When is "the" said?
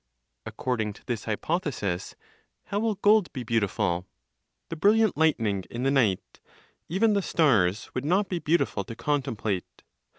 4.69-4.75, 5.83-5.91, 7.13-7.21